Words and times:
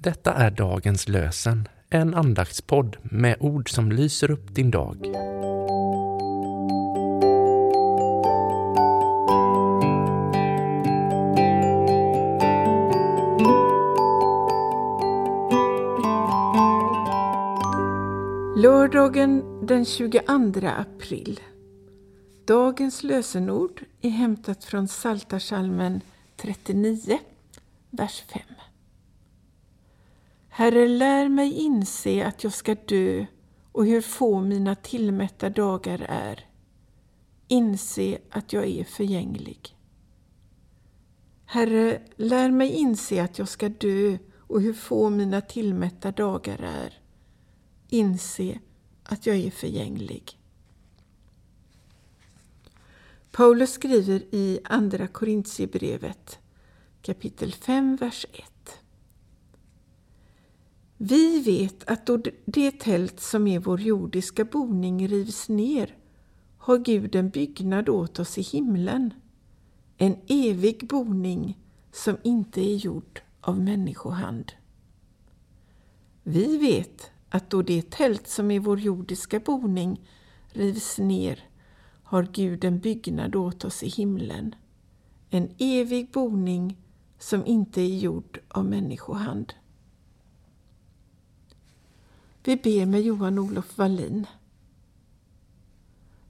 Detta 0.00 0.34
är 0.34 0.50
dagens 0.50 1.08
lösen, 1.08 1.68
en 1.90 2.14
andaktspodd 2.14 2.96
med 3.02 3.36
ord 3.40 3.70
som 3.70 3.92
lyser 3.92 4.30
upp 4.30 4.54
din 4.54 4.70
dag. 4.70 4.96
Lördagen 18.56 19.66
den 19.66 19.84
22 19.84 20.20
april. 20.66 21.40
Dagens 22.46 23.02
lösenord 23.02 23.82
är 24.00 24.10
hämtat 24.10 24.64
från 24.64 24.86
Psaltarpsalmen 24.86 26.00
39, 26.36 27.18
vers 27.90 28.24
5. 28.32 28.42
Herre, 30.58 30.88
lär 30.88 31.28
mig 31.28 31.52
inse 31.52 32.26
att 32.26 32.44
jag 32.44 32.52
ska 32.52 32.74
dö 32.74 33.26
och 33.72 33.86
hur 33.86 34.00
få 34.00 34.40
mina 34.40 34.74
tillmätta 34.74 35.50
dagar 35.50 36.06
är. 36.08 36.46
Inse 37.48 38.18
att 38.30 38.52
jag 38.52 38.66
är 38.66 38.84
förgänglig. 38.84 39.76
Herre, 41.44 42.02
lär 42.16 42.50
mig 42.50 42.70
inse 42.70 43.22
att 43.22 43.38
jag 43.38 43.48
ska 43.48 43.68
dö 43.68 44.18
och 44.36 44.62
hur 44.62 44.72
få 44.72 45.10
mina 45.10 45.40
tillmätta 45.40 46.12
dagar 46.12 46.58
är. 46.62 47.00
Inse 47.88 48.58
att 49.02 49.26
jag 49.26 49.36
är 49.36 49.50
förgänglig. 49.50 50.38
Paulus 53.30 53.72
skriver 53.72 54.34
i 54.34 54.60
Andra 54.64 55.06
Korintierbrevet 55.06 56.38
kapitel 57.02 57.52
5, 57.52 57.96
vers 57.96 58.26
1. 58.32 58.57
Vi 61.00 61.40
vet 61.40 61.90
att 61.90 62.06
då 62.06 62.22
det 62.44 62.70
tält 62.70 63.20
som 63.20 63.46
är 63.46 63.58
vår 63.58 63.80
jordiska 63.80 64.44
boning 64.44 65.08
rivs 65.08 65.48
ner 65.48 65.96
har 66.56 66.78
Gud 66.78 67.14
en 67.14 67.30
byggnad 67.30 67.88
åt 67.88 68.18
oss 68.18 68.38
i 68.38 68.42
himlen, 68.42 69.14
en 69.96 70.16
evig 70.28 70.88
boning 70.88 71.58
som 71.92 72.16
inte 72.22 72.60
är 72.60 72.76
gjord 72.76 73.20
av 73.40 73.60
människohand. 73.60 74.52
Vi 76.22 76.58
vet 76.58 77.10
att 77.28 77.50
då 77.50 77.62
det 77.62 77.90
tält 77.90 78.28
som 78.28 78.50
är 78.50 78.60
vår 78.60 78.80
jordiska 78.80 79.40
boning 79.40 80.00
rivs 80.48 80.98
ner 80.98 81.48
har 82.02 82.28
Gud 82.32 82.64
en 82.64 82.78
byggnad 82.78 83.36
åt 83.36 83.64
oss 83.64 83.82
i 83.82 83.88
himlen, 83.88 84.54
en 85.30 85.50
evig 85.58 86.10
boning 86.10 86.76
som 87.18 87.46
inte 87.46 87.80
är 87.80 87.98
gjord 87.98 88.40
av 88.48 88.64
människohand. 88.64 89.52
Vi 92.48 92.56
ber 92.56 92.86
med 92.86 93.02
Johan-Olof 93.02 93.78
Wallin. 93.78 94.26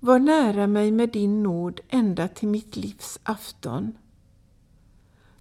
Var 0.00 0.18
nära 0.18 0.66
mig 0.66 0.90
med 0.90 1.08
din 1.08 1.42
nåd 1.42 1.80
ända 1.88 2.28
till 2.28 2.48
mitt 2.48 2.76
livs 2.76 3.20
afton. 3.22 3.98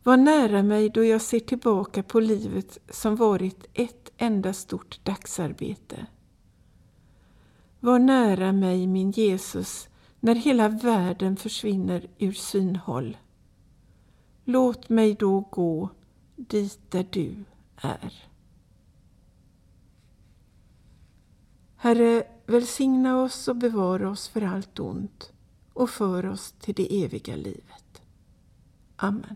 Var 0.04 0.18
nära 0.18 0.64
mig 0.64 0.90
då 0.90 1.04
jag 1.04 1.22
ser 1.22 1.40
tillbaka 1.40 2.04
på 2.04 2.20
livet 2.20 2.78
som 2.90 3.16
varit 3.16 3.66
ett 3.74 4.12
enda 4.18 4.54
stort 4.54 5.00
dagsarbete. 5.04 6.06
Var 7.80 8.00
nära 8.00 8.52
mig, 8.52 8.88
min 8.88 9.12
Jesus, 9.12 9.88
när 10.20 10.36
hela 10.36 10.70
världen 10.70 11.38
försvinner 11.38 12.10
ur 12.18 12.32
synhåll. 12.32 13.18
Låt 14.46 14.90
mig 14.90 15.14
då 15.14 15.40
gå 15.40 15.90
dit 16.36 16.80
där 16.90 17.08
du 17.12 17.36
är. 17.76 18.35
Herre, 21.86 22.24
välsigna 22.46 23.22
oss 23.22 23.48
och 23.48 23.56
bevara 23.56 24.10
oss 24.10 24.28
för 24.28 24.42
allt 24.42 24.80
ont 24.80 25.32
och 25.74 25.90
för 25.90 26.26
oss 26.26 26.52
till 26.52 26.76
det 26.76 27.04
eviga 27.04 27.36
livet. 27.36 28.02
Amen. 28.96 29.36